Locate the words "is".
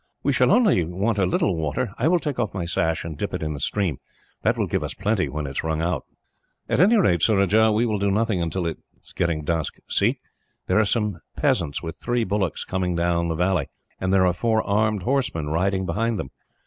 5.51-5.63, 8.95-9.13